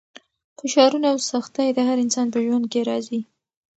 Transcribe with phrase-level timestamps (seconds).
[0.59, 3.19] فشارونه او سختۍ د هر انسان په ژوند کې راځي.